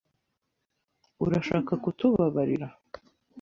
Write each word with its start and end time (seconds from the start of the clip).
Urashaka 1.23 1.73
kutubabarira? 1.83 2.67